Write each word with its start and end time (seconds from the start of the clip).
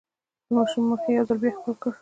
د 0.45 0.47
ماشوم 0.55 0.83
مخ 0.89 1.01
يې 1.07 1.13
يو 1.17 1.27
ځل 1.27 1.37
بيا 1.41 1.51
ښکل 1.57 1.73
کړ. 1.81 1.89